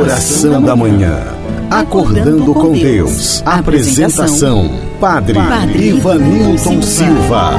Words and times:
Oração 0.00 0.62
da 0.62 0.74
Manhã. 0.74 1.14
Acordando 1.70 2.54
com 2.54 2.72
Deus. 2.72 3.42
Apresentação: 3.44 4.70
Padre, 4.98 5.34
Padre 5.34 5.88
Ivanilton 5.88 6.80
Silva. 6.80 7.50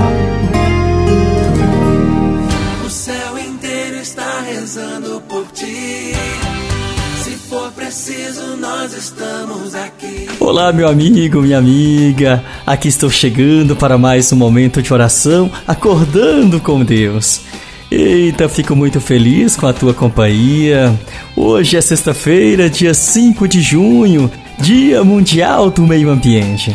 O 2.84 2.90
céu 2.90 3.38
inteiro 3.38 3.98
está 3.98 4.42
rezando 4.42 5.22
por 5.30 5.46
ti. 5.54 6.16
Se 7.24 7.30
for 7.48 7.72
preciso, 7.74 8.58
nós 8.60 8.92
estamos 8.92 9.76
aqui. 9.76 10.28
Olá, 10.40 10.74
meu 10.74 10.88
amigo, 10.88 11.44
minha 11.44 11.60
amiga. 11.60 12.44
Aqui 12.66 12.88
estou 12.88 13.12
chegando 13.12 13.76
para 13.76 14.00
mais 14.00 14.34
um 14.34 14.36
momento 14.36 14.82
de 14.82 14.92
oração, 14.92 15.52
acordando 15.68 16.60
com 16.60 16.84
Deus. 16.84 17.42
Eita, 17.92 18.48
fico 18.48 18.74
muito 18.74 19.02
feliz 19.02 19.58
com 19.58 19.68
a 19.68 19.74
tua 19.74 19.94
companhia. 19.94 20.98
Hoje 21.36 21.76
é 21.76 21.82
sexta-feira, 21.82 22.70
dia 22.70 22.94
5 22.94 23.46
de 23.50 23.62
junho, 23.62 24.32
Dia 24.62 25.04
Mundial 25.04 25.70
do 25.70 25.86
Meio 25.86 26.10
Ambiente. 26.10 26.74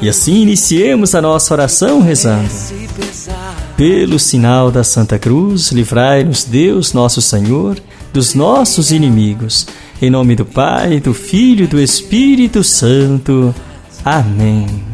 E 0.00 0.08
assim 0.08 0.42
iniciemos 0.42 1.12
a 1.12 1.20
nossa 1.20 1.52
oração 1.52 2.00
rezando. 2.00 2.48
Pelo 3.76 4.16
sinal 4.20 4.70
da 4.70 4.84
Santa 4.84 5.18
Cruz, 5.18 5.72
livrai-nos 5.72 6.44
Deus, 6.44 6.92
nosso 6.92 7.20
Senhor, 7.20 7.76
dos 8.12 8.32
nossos 8.32 8.92
inimigos. 8.92 9.66
Em 10.00 10.08
nome 10.08 10.36
do 10.36 10.44
Pai, 10.44 11.00
do 11.00 11.12
Filho 11.12 11.64
e 11.64 11.66
do 11.66 11.80
Espírito 11.80 12.62
Santo. 12.62 13.52
Amém. 14.04 14.93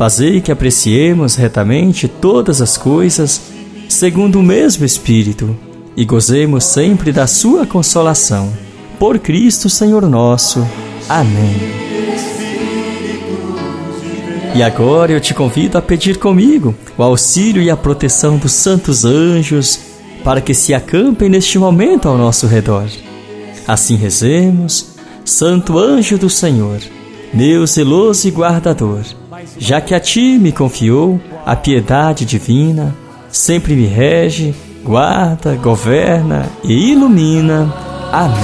Fazei 0.00 0.40
que 0.40 0.50
apreciemos 0.50 1.34
retamente 1.34 2.08
todas 2.08 2.62
as 2.62 2.78
coisas, 2.78 3.38
segundo 3.86 4.40
o 4.40 4.42
mesmo 4.42 4.82
Espírito, 4.82 5.54
e 5.94 6.06
gozemos 6.06 6.64
sempre 6.64 7.12
da 7.12 7.26
Sua 7.26 7.66
consolação. 7.66 8.50
Por 8.98 9.18
Cristo 9.18 9.68
Senhor 9.68 10.08
nosso. 10.08 10.66
Amém. 11.06 11.54
E 14.54 14.62
agora 14.62 15.12
eu 15.12 15.20
te 15.20 15.34
convido 15.34 15.76
a 15.76 15.82
pedir 15.82 16.16
comigo 16.16 16.74
o 16.96 17.02
auxílio 17.02 17.60
e 17.60 17.68
a 17.68 17.76
proteção 17.76 18.38
dos 18.38 18.52
santos 18.52 19.04
anjos 19.04 19.80
para 20.24 20.40
que 20.40 20.54
se 20.54 20.72
acampem 20.72 21.28
neste 21.28 21.58
momento 21.58 22.08
ao 22.08 22.16
nosso 22.16 22.46
redor. 22.46 22.88
Assim 23.68 23.96
rezemos, 23.96 24.94
Santo 25.26 25.78
anjo 25.78 26.16
do 26.16 26.30
Senhor, 26.30 26.80
meu 27.34 27.66
zeloso 27.66 28.26
e 28.26 28.30
guardador 28.30 29.19
já 29.58 29.80
que 29.80 29.94
a 29.94 30.00
ti 30.00 30.38
me 30.38 30.52
confiou 30.52 31.20
a 31.44 31.56
piedade 31.56 32.24
divina, 32.24 32.94
sempre 33.28 33.74
me 33.74 33.86
rege, 33.86 34.54
guarda, 34.84 35.54
governa 35.56 36.46
e 36.64 36.92
ilumina. 36.92 37.72
Amém. 38.12 38.40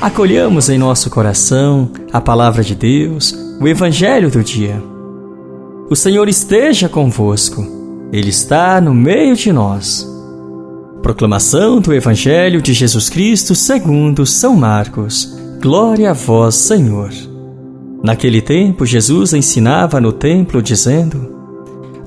Acolhamos 0.00 0.68
em 0.70 0.78
nosso 0.78 1.10
coração 1.10 1.90
a 2.12 2.20
palavra 2.20 2.62
de 2.62 2.74
Deus, 2.74 3.36
o 3.60 3.68
Evangelho 3.68 4.30
do 4.30 4.42
dia. 4.42 4.82
O 5.90 5.96
Senhor 5.96 6.28
esteja 6.28 6.88
convosco, 6.88 7.66
Ele 8.12 8.30
está 8.30 8.80
no 8.80 8.94
meio 8.94 9.36
de 9.36 9.52
nós. 9.52 10.08
Proclamação 11.02 11.80
do 11.80 11.92
Evangelho 11.92 12.62
de 12.62 12.72
Jesus 12.72 13.08
Cristo 13.08 13.54
segundo 13.54 14.24
São 14.24 14.54
Marcos. 14.56 15.36
Glória 15.60 16.10
a 16.10 16.14
vós, 16.14 16.54
Senhor. 16.54 17.29
Naquele 18.02 18.40
tempo, 18.40 18.86
Jesus 18.86 19.34
ensinava 19.34 20.00
no 20.00 20.12
templo, 20.12 20.62
dizendo: 20.62 21.34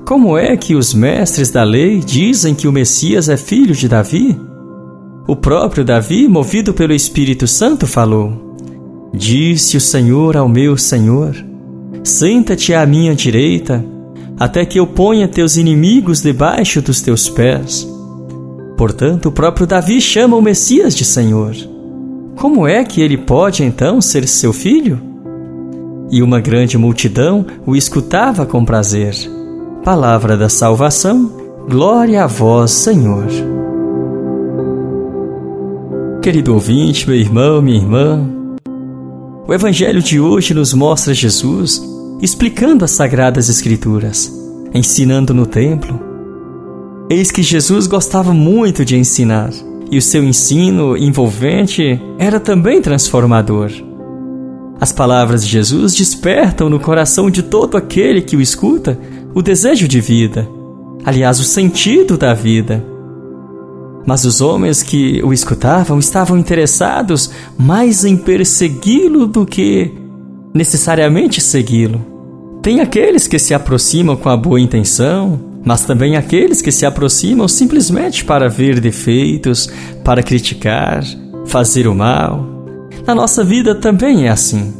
Como 0.05 0.37
é 0.37 0.57
que 0.57 0.75
os 0.75 0.93
mestres 0.93 1.51
da 1.51 1.63
lei 1.63 1.99
dizem 1.99 2.55
que 2.55 2.67
o 2.67 2.71
Messias 2.71 3.29
é 3.29 3.37
filho 3.37 3.75
de 3.75 3.87
Davi? 3.87 4.39
O 5.27 5.35
próprio 5.35 5.85
Davi, 5.85 6.27
movido 6.27 6.73
pelo 6.73 6.93
Espírito 6.93 7.47
Santo, 7.47 7.85
falou: 7.85 8.55
Disse 9.13 9.77
o 9.77 9.81
Senhor 9.81 10.35
ao 10.35 10.49
meu 10.49 10.75
Senhor: 10.77 11.35
Senta-te 12.03 12.73
à 12.73 12.85
minha 12.85 13.13
direita, 13.13 13.85
até 14.39 14.65
que 14.65 14.79
eu 14.79 14.87
ponha 14.87 15.27
teus 15.27 15.57
inimigos 15.57 16.21
debaixo 16.23 16.81
dos 16.81 17.01
teus 17.01 17.29
pés. 17.29 17.87
Portanto, 18.75 19.27
o 19.27 19.31
próprio 19.31 19.67
Davi 19.67 20.01
chama 20.01 20.35
o 20.35 20.41
Messias 20.41 20.95
de 20.95 21.05
Senhor. 21.05 21.55
Como 22.35 22.67
é 22.67 22.83
que 22.83 22.99
ele 22.99 23.17
pode 23.17 23.63
então 23.63 24.01
ser 24.01 24.27
seu 24.27 24.51
filho? 24.51 25.12
E 26.13 26.21
uma 26.21 26.39
grande 26.39 26.77
multidão 26.77 27.43
o 27.65 27.75
escutava 27.75 28.45
com 28.45 28.63
prazer. 28.63 29.15
Palavra 29.83 30.37
da 30.37 30.47
salvação, 30.47 31.31
glória 31.67 32.23
a 32.23 32.27
vós, 32.27 32.69
Senhor. 32.69 33.25
Querido 36.21 36.53
ouvinte, 36.53 37.09
meu 37.09 37.17
irmão, 37.17 37.63
minha 37.63 37.77
irmã, 37.77 38.29
o 39.47 39.51
Evangelho 39.51 40.03
de 40.03 40.19
hoje 40.19 40.53
nos 40.53 40.71
mostra 40.71 41.15
Jesus 41.15 41.81
explicando 42.21 42.85
as 42.85 42.91
Sagradas 42.91 43.49
Escrituras, 43.49 44.31
ensinando 44.71 45.33
no 45.33 45.47
templo. 45.47 45.99
Eis 47.09 47.31
que 47.31 47.41
Jesus 47.41 47.87
gostava 47.87 48.35
muito 48.35 48.85
de 48.85 48.95
ensinar, 48.95 49.49
e 49.89 49.97
o 49.97 50.01
seu 50.01 50.23
ensino 50.23 50.95
envolvente 50.95 51.99
era 52.19 52.39
também 52.39 52.83
transformador. 52.83 53.71
As 54.83 54.91
palavras 54.91 55.45
de 55.45 55.49
Jesus 55.49 55.95
despertam 55.95 56.69
no 56.69 56.77
coração 56.77 57.31
de 57.31 57.41
todo 57.41 57.77
aquele 57.77 58.21
que 58.21 58.35
o 58.35 58.41
escuta 58.41 58.99
o 59.33 59.41
desejo 59.41 59.87
de 59.87 60.01
vida, 60.01 60.45
aliás, 61.05 61.39
o 61.39 61.45
sentido 61.45 62.17
da 62.17 62.33
vida. 62.33 62.85
Mas 64.05 64.25
os 64.25 64.41
homens 64.41 64.83
que 64.83 65.23
o 65.23 65.31
escutavam 65.31 65.99
estavam 65.99 66.37
interessados 66.37 67.31
mais 67.57 68.03
em 68.03 68.17
persegui-lo 68.17 69.25
do 69.25 69.45
que 69.45 69.89
necessariamente 70.53 71.39
segui-lo. 71.39 72.05
Tem 72.61 72.81
aqueles 72.81 73.25
que 73.25 73.39
se 73.39 73.53
aproximam 73.53 74.17
com 74.17 74.27
a 74.27 74.35
boa 74.35 74.59
intenção, 74.59 75.39
mas 75.63 75.85
também 75.85 76.17
aqueles 76.17 76.61
que 76.61 76.73
se 76.73 76.85
aproximam 76.85 77.47
simplesmente 77.47 78.25
para 78.25 78.49
ver 78.49 78.81
defeitos, 78.81 79.69
para 80.03 80.21
criticar, 80.21 81.05
fazer 81.45 81.87
o 81.87 81.95
mal. 81.95 82.52
Na 83.05 83.13
nossa 83.13 83.43
vida 83.43 83.75
também 83.75 84.27
é 84.27 84.29
assim. 84.29 84.73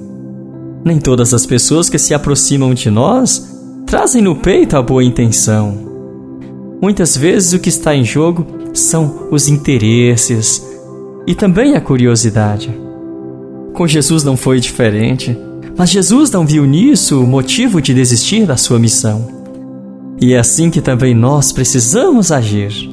Nem 0.83 0.97
todas 0.97 1.33
as 1.33 1.45
pessoas 1.45 1.89
que 1.89 1.97
se 1.97 2.13
aproximam 2.13 2.73
de 2.73 2.89
nós 2.89 3.49
trazem 3.85 4.21
no 4.21 4.35
peito 4.35 4.77
a 4.77 4.81
boa 4.81 5.03
intenção. 5.03 5.77
Muitas 6.81 7.17
vezes 7.17 7.53
o 7.53 7.59
que 7.59 7.69
está 7.69 7.93
em 7.93 8.05
jogo 8.05 8.45
são 8.73 9.27
os 9.29 9.49
interesses 9.49 10.65
e 11.27 11.35
também 11.35 11.75
a 11.75 11.81
curiosidade. 11.81 12.73
Com 13.73 13.85
Jesus 13.85 14.23
não 14.23 14.37
foi 14.37 14.59
diferente, 14.59 15.37
mas 15.77 15.89
Jesus 15.89 16.31
não 16.31 16.45
viu 16.45 16.65
nisso 16.65 17.21
o 17.21 17.27
motivo 17.27 17.81
de 17.81 17.93
desistir 17.93 18.45
da 18.45 18.55
sua 18.55 18.79
missão. 18.79 19.27
E 20.21 20.33
é 20.33 20.39
assim 20.39 20.69
que 20.69 20.81
também 20.81 21.13
nós 21.13 21.51
precisamos 21.51 22.31
agir 22.31 22.89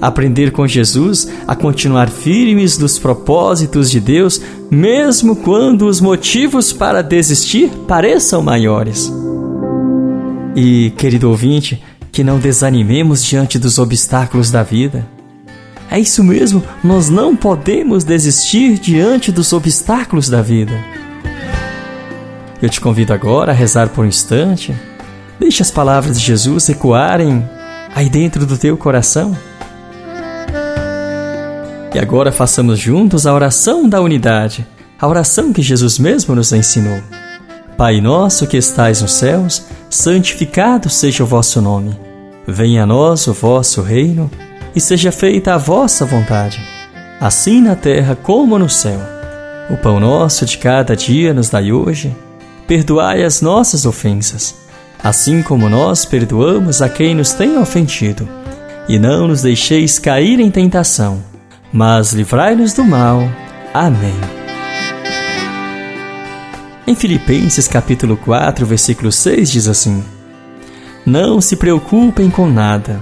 aprender 0.00 0.50
com 0.52 0.66
Jesus 0.66 1.28
a 1.46 1.54
continuar 1.54 2.08
firmes 2.08 2.78
nos 2.78 2.98
propósitos 2.98 3.90
de 3.90 4.00
Deus, 4.00 4.40
mesmo 4.70 5.36
quando 5.36 5.86
os 5.86 6.00
motivos 6.00 6.72
para 6.72 7.02
desistir 7.02 7.70
pareçam 7.86 8.42
maiores. 8.42 9.12
E, 10.54 10.90
querido 10.96 11.28
ouvinte, 11.28 11.82
que 12.10 12.24
não 12.24 12.38
desanimemos 12.38 13.22
diante 13.24 13.58
dos 13.58 13.78
obstáculos 13.78 14.50
da 14.50 14.62
vida. 14.62 15.06
É 15.90 15.98
isso 15.98 16.22
mesmo, 16.22 16.62
nós 16.84 17.08
não 17.08 17.34
podemos 17.34 18.04
desistir 18.04 18.78
diante 18.78 19.32
dos 19.32 19.52
obstáculos 19.52 20.28
da 20.28 20.42
vida. 20.42 20.72
Eu 22.60 22.68
te 22.68 22.80
convido 22.80 23.12
agora 23.12 23.52
a 23.52 23.54
rezar 23.54 23.88
por 23.88 24.04
um 24.04 24.08
instante. 24.08 24.74
Deixe 25.38 25.62
as 25.62 25.70
palavras 25.70 26.20
de 26.20 26.26
Jesus 26.26 26.68
ecoarem 26.68 27.48
aí 27.94 28.10
dentro 28.10 28.44
do 28.44 28.58
teu 28.58 28.76
coração. 28.76 29.36
E 31.94 31.98
agora 31.98 32.30
façamos 32.30 32.78
juntos 32.78 33.26
a 33.26 33.32
oração 33.32 33.88
da 33.88 34.00
unidade, 34.00 34.66
a 35.00 35.06
oração 35.06 35.52
que 35.52 35.62
Jesus 35.62 35.98
mesmo 35.98 36.34
nos 36.34 36.52
ensinou. 36.52 37.00
Pai 37.76 38.00
nosso 38.00 38.46
que 38.46 38.56
estais 38.56 39.00
nos 39.00 39.12
céus, 39.12 39.64
santificado 39.88 40.90
seja 40.90 41.24
o 41.24 41.26
vosso 41.26 41.62
nome. 41.62 41.98
Venha 42.46 42.82
a 42.82 42.86
nós 42.86 43.26
o 43.26 43.32
vosso 43.32 43.80
reino 43.82 44.30
e 44.74 44.80
seja 44.80 45.10
feita 45.10 45.54
a 45.54 45.58
vossa 45.58 46.04
vontade, 46.04 46.60
assim 47.20 47.62
na 47.62 47.74
terra 47.74 48.16
como 48.16 48.58
no 48.58 48.68
céu. 48.68 49.00
O 49.70 49.76
pão 49.76 50.00
nosso 50.00 50.44
de 50.44 50.58
cada 50.58 50.96
dia 50.96 51.32
nos 51.32 51.50
dai 51.50 51.72
hoje. 51.72 52.14
Perdoai 52.66 53.22
as 53.22 53.40
nossas 53.40 53.86
ofensas, 53.86 54.54
assim 55.02 55.42
como 55.42 55.68
nós 55.68 56.04
perdoamos 56.04 56.82
a 56.82 56.88
quem 56.88 57.14
nos 57.14 57.32
tem 57.32 57.56
ofendido. 57.56 58.28
E 58.88 58.98
não 58.98 59.28
nos 59.28 59.42
deixeis 59.42 59.98
cair 59.98 60.40
em 60.40 60.50
tentação, 60.50 61.22
mas 61.72 62.12
livrai-nos 62.12 62.72
do 62.72 62.84
mal. 62.84 63.22
Amém. 63.74 64.14
Em 66.86 66.94
Filipenses 66.94 67.68
capítulo 67.68 68.16
4, 68.16 68.64
versículo 68.64 69.12
6 69.12 69.50
diz 69.50 69.68
assim: 69.68 70.02
Não 71.04 71.40
se 71.40 71.56
preocupem 71.56 72.30
com 72.30 72.46
nada 72.48 73.00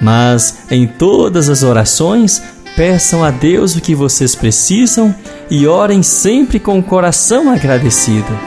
mas 0.00 0.62
em 0.70 0.86
todas 0.86 1.48
as 1.48 1.62
orações, 1.62 2.42
peçam 2.74 3.22
a 3.22 3.30
Deus 3.30 3.76
o 3.76 3.80
que 3.80 3.94
vocês 3.94 4.34
precisam 4.34 5.14
e 5.50 5.66
orem 5.66 6.02
sempre 6.02 6.58
com 6.58 6.78
o 6.78 6.82
coração 6.82 7.50
agradecido. 7.50 8.38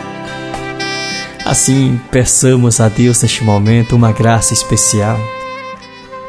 Assim, 1.46 2.00
peçamos 2.10 2.80
a 2.80 2.88
Deus 2.88 3.22
neste 3.22 3.44
momento 3.44 3.96
uma 3.96 4.12
graça 4.12 4.54
especial, 4.54 5.20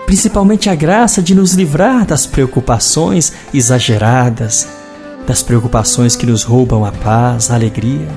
principalmente 0.06 0.68
a 0.68 0.74
graça 0.74 1.22
de 1.22 1.34
nos 1.34 1.52
livrar 1.52 2.04
das 2.04 2.26
preocupações 2.26 3.32
exageradas, 3.52 4.66
das 5.26 5.42
preocupações 5.42 6.14
que 6.16 6.26
nos 6.26 6.42
roubam 6.42 6.84
a 6.84 6.92
paz, 6.92 7.50
a 7.50 7.54
alegria. 7.54 8.08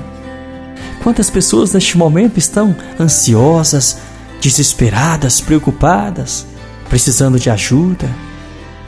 Quantas 1.02 1.30
pessoas 1.30 1.72
neste 1.72 1.96
momento 1.96 2.38
estão 2.38 2.76
ansiosas, 3.00 3.98
desesperadas, 4.40 5.40
preocupadas? 5.40 6.46
precisando 6.88 7.38
de 7.38 7.50
ajuda, 7.50 8.08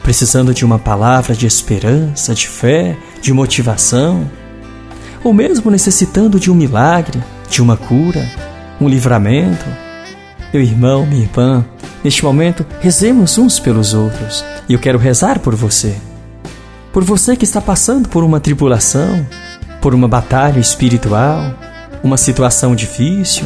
precisando 0.03 0.53
de 0.53 0.65
uma 0.65 0.79
palavra 0.79 1.35
de 1.35 1.45
esperança, 1.45 2.33
de 2.33 2.47
fé, 2.47 2.97
de 3.21 3.31
motivação, 3.31 4.29
ou 5.23 5.33
mesmo 5.33 5.69
necessitando 5.69 6.39
de 6.39 6.49
um 6.49 6.55
milagre, 6.55 7.21
de 7.49 7.61
uma 7.61 7.77
cura, 7.77 8.27
um 8.79 8.89
livramento. 8.89 9.65
Meu 10.51 10.61
irmão, 10.61 11.05
minha 11.05 11.23
irmã, 11.23 11.63
neste 12.03 12.23
momento, 12.23 12.65
rezemos 12.79 13.37
uns 13.37 13.59
pelos 13.59 13.93
outros. 13.93 14.43
E 14.67 14.73
eu 14.73 14.79
quero 14.79 14.97
rezar 14.97 15.39
por 15.39 15.55
você. 15.55 15.95
Por 16.93 17.03
você 17.03 17.35
que 17.35 17.45
está 17.45 17.61
passando 17.61 18.09
por 18.09 18.23
uma 18.23 18.39
tribulação, 18.39 19.25
por 19.81 19.93
uma 19.93 20.07
batalha 20.07 20.59
espiritual, 20.59 21.53
uma 22.03 22.17
situação 22.17 22.75
difícil. 22.75 23.45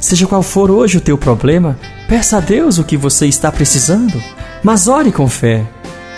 Seja 0.00 0.26
qual 0.26 0.42
for 0.42 0.70
hoje 0.70 0.98
o 0.98 1.00
teu 1.00 1.18
problema, 1.18 1.76
Peça 2.08 2.36
a 2.36 2.40
Deus 2.40 2.78
o 2.78 2.84
que 2.84 2.96
você 2.96 3.26
está 3.26 3.50
precisando, 3.50 4.22
mas 4.62 4.86
ore 4.86 5.10
com 5.10 5.28
fé. 5.28 5.66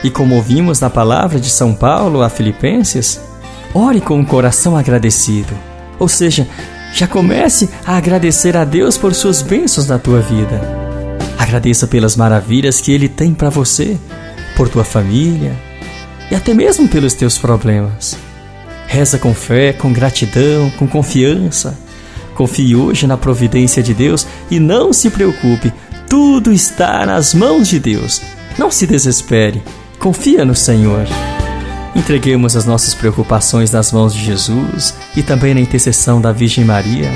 E 0.05 0.11
como 0.11 0.35
ouvimos 0.35 0.81
na 0.81 0.91
palavra 0.91 1.41
de 1.41 1.49
São 1.49 1.75
Paulo 1.75 2.23
a 2.23 2.29
Filipenses, 2.29 3.19
ore 3.73 4.01
com 4.01 4.19
um 4.19 4.25
coração 4.25 4.77
agradecido. 4.77 5.55
Ou 5.99 6.07
seja, 6.07 6.47
já 6.93 7.07
comece 7.07 7.71
a 7.87 7.97
agradecer 7.97 8.55
a 8.55 8.65
Deus 8.65 8.99
por 8.99 9.15
suas 9.15 9.41
bênçãos 9.41 9.89
na 9.89 9.99
tua 9.99 10.21
vida. 10.21 10.78
Agradeça 11.39 11.87
pelas 11.87 12.17
maravilhas 12.17 12.81
que 12.81 12.93
Ele 12.93 13.09
tem 13.09 13.33
para 13.33 13.49
você, 13.49 13.97
por 14.57 14.69
tua 14.69 14.85
família 14.85 15.57
e 16.31 16.35
até 16.35 16.53
mesmo 16.53 16.89
pelos 16.89 17.15
teus 17.15 17.39
problemas. 17.39 18.19
Reza 18.87 19.19
com 19.19 19.33
fé, 19.33 19.73
com 19.73 19.93
gratidão, 19.93 20.71
com 20.73 20.87
confiança 20.87 21.79
Confie 22.39 22.77
hoje 22.77 23.05
na 23.05 23.17
providência 23.17 23.83
de 23.83 23.93
Deus 23.93 24.25
e 24.49 24.61
não 24.61 24.93
se 24.93 25.11
preocupe, 25.11 25.73
tudo 26.09 26.53
está 26.53 27.05
nas 27.05 27.35
mãos 27.35 27.67
de 27.67 27.81
Deus. 27.81 28.23
Não 28.57 28.71
se 28.71 28.87
desespere, 28.87 29.61
confia 29.99 30.45
no 30.45 30.55
Senhor. 30.55 31.05
Entreguemos 31.97 32.57
as 32.57 32.65
nossas 32.65 32.95
preocupações 32.95 33.73
nas 33.73 33.91
mãos 33.91 34.15
de 34.15 34.25
Jesus 34.25 34.95
e 35.17 35.23
também 35.25 35.53
na 35.53 35.61
intercessão 35.61 36.21
da 36.21 36.31
Virgem 36.31 36.65
Maria. 36.65 37.11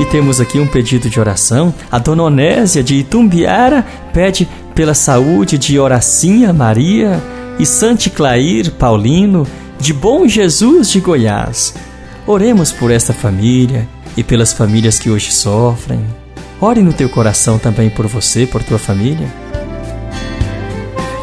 E 0.00 0.06
temos 0.06 0.40
aqui 0.40 0.58
um 0.58 0.66
pedido 0.66 1.10
de 1.10 1.20
oração. 1.20 1.74
A 1.92 1.98
dona 1.98 2.22
Onésia 2.22 2.82
de 2.82 2.94
Itumbiara 2.94 3.86
pede 4.14 4.48
pela 4.74 4.94
saúde 4.94 5.58
de 5.58 5.78
Horacinha 5.78 6.54
Maria 6.54 7.22
e 7.58 7.66
Santi 7.66 8.08
Clair 8.08 8.72
Paulino 8.72 9.46
de 9.78 9.92
Bom 9.92 10.26
Jesus 10.26 10.88
de 10.88 11.00
Goiás. 11.00 11.74
Oremos 12.26 12.72
por 12.72 12.90
esta 12.90 13.12
família 13.12 13.86
e 14.16 14.24
pelas 14.24 14.54
famílias 14.54 14.98
que 14.98 15.10
hoje 15.10 15.30
sofrem. 15.30 16.00
Ore 16.58 16.80
no 16.80 16.94
teu 16.94 17.10
coração 17.10 17.58
também 17.58 17.90
por 17.90 18.06
você, 18.06 18.46
por 18.46 18.62
tua 18.62 18.78
família. 18.78 19.28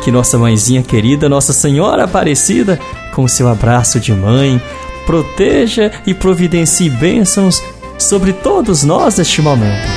Que 0.04 0.12
nossa 0.12 0.38
mãezinha 0.38 0.84
querida, 0.84 1.28
Nossa 1.28 1.52
Senhora 1.52 2.04
Aparecida, 2.04 2.80
com 3.12 3.28
seu 3.28 3.48
abraço 3.48 4.00
de 4.00 4.14
mãe, 4.14 4.62
proteja 5.08 5.92
e 6.06 6.14
providencie 6.14 6.92
bênçãos 6.92 7.60
sobre 7.98 8.34
todos 8.34 8.84
nós 8.84 9.18
neste 9.18 9.42
momento. 9.42 9.88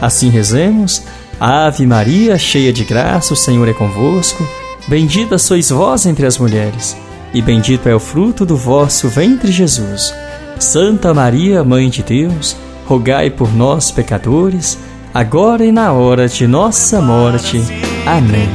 Assim 0.00 0.30
rezemos. 0.30 1.02
Ave 1.40 1.86
Maria, 1.86 2.36
cheia 2.36 2.72
de 2.72 2.84
graça, 2.84 3.32
o 3.32 3.36
Senhor 3.36 3.68
é 3.68 3.72
convosco. 3.72 4.46
Bendita 4.86 5.38
sois 5.38 5.70
vós 5.70 6.06
entre 6.06 6.26
as 6.26 6.38
mulheres 6.38 6.96
e 7.32 7.42
bendito 7.42 7.88
é 7.88 7.94
o 7.94 8.00
fruto 8.00 8.44
do 8.46 8.56
vosso 8.56 9.08
ventre, 9.08 9.52
Jesus. 9.52 10.14
Santa 10.58 11.12
Maria, 11.12 11.62
Mãe 11.62 11.88
de 11.88 12.02
Deus, 12.02 12.56
rogai 12.86 13.30
por 13.30 13.54
nós, 13.54 13.90
pecadores, 13.90 14.78
agora 15.12 15.64
e 15.64 15.70
na 15.70 15.92
hora 15.92 16.28
de 16.28 16.46
nossa 16.46 17.00
morte. 17.00 17.60
Amém. 18.06 18.48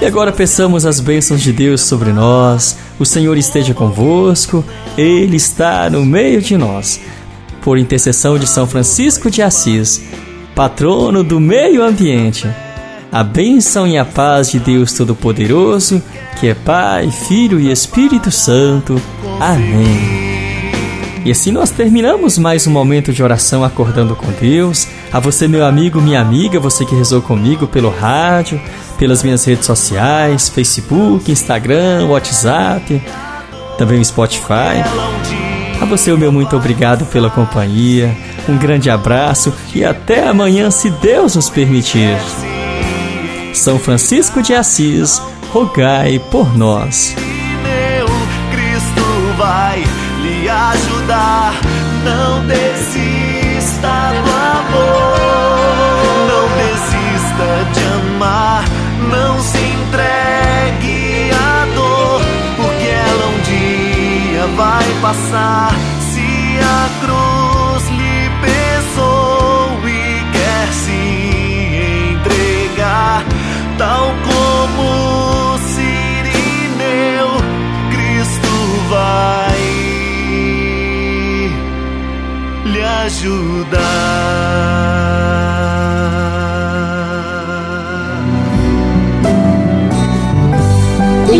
E 0.00 0.06
agora 0.06 0.32
peçamos 0.32 0.84
as 0.84 1.00
bênçãos 1.00 1.40
de 1.40 1.52
Deus 1.52 1.80
sobre 1.80 2.12
nós. 2.12 2.76
O 2.98 3.04
Senhor 3.04 3.36
esteja 3.36 3.74
convosco, 3.74 4.64
Ele 4.96 5.36
está 5.36 5.88
no 5.90 6.04
meio 6.04 6.40
de 6.40 6.56
nós. 6.56 7.00
Por 7.62 7.78
intercessão 7.78 8.38
de 8.38 8.46
São 8.46 8.66
Francisco 8.66 9.30
de 9.30 9.42
Assis, 9.42 10.02
patrono 10.54 11.24
do 11.24 11.40
meio 11.40 11.82
ambiente 11.82 12.46
a 13.14 13.22
bênção 13.22 13.86
e 13.86 13.96
a 13.96 14.04
paz 14.04 14.50
de 14.50 14.58
Deus 14.58 14.92
Todo-Poderoso, 14.92 16.02
que 16.40 16.48
é 16.48 16.54
Pai, 16.54 17.08
Filho 17.12 17.60
e 17.60 17.70
Espírito 17.70 18.28
Santo. 18.28 19.00
Amém. 19.38 20.24
E 21.24 21.30
assim 21.30 21.52
nós 21.52 21.70
terminamos 21.70 22.36
mais 22.38 22.66
um 22.66 22.72
momento 22.72 23.12
de 23.12 23.22
oração 23.22 23.62
acordando 23.62 24.16
com 24.16 24.26
Deus. 24.32 24.88
A 25.14 25.20
você, 25.20 25.46
meu 25.46 25.64
amigo, 25.64 26.00
minha 26.00 26.20
amiga, 26.20 26.58
você 26.58 26.84
que 26.84 26.92
rezou 26.92 27.22
comigo 27.22 27.68
pelo 27.68 27.88
rádio, 27.88 28.60
pelas 28.98 29.22
minhas 29.22 29.44
redes 29.44 29.64
sociais, 29.64 30.48
Facebook, 30.48 31.30
Instagram, 31.30 32.06
WhatsApp, 32.06 33.00
também 33.78 34.00
o 34.00 34.04
Spotify. 34.04 34.82
A 35.80 35.84
você, 35.84 36.10
o 36.10 36.18
meu 36.18 36.32
muito 36.32 36.56
obrigado 36.56 37.06
pela 37.06 37.30
companhia. 37.30 38.12
Um 38.48 38.58
grande 38.58 38.90
abraço 38.90 39.54
e 39.72 39.84
até 39.84 40.26
amanhã, 40.26 40.68
se 40.72 40.90
Deus 40.90 41.36
nos 41.36 41.48
permitir. 41.48 42.18
São 43.54 43.78
Francisco 43.78 44.42
de 44.42 44.52
Assis, 44.52 45.22
rogai 45.52 46.18
por 46.28 46.58
nós. 46.58 47.14
Meu 47.62 48.06
Cristo 48.50 49.36
vai 49.38 49.84
lhe 50.24 50.48
ajudar, 50.48 51.43
passar. 65.04 65.70
Se 66.00 66.58
a 66.76 66.88
cruz 67.02 67.82
lhe 67.90 68.20
pesou 68.40 69.78
e 69.86 70.24
quer 70.32 70.66
se 70.72 71.02
entregar 72.14 73.22
tal 73.76 74.06
como 74.28 75.58
Sirineu, 75.58 77.30
Cristo 77.90 78.54
vai 78.88 79.60
lhe 82.64 82.82
ajudar. 83.04 83.74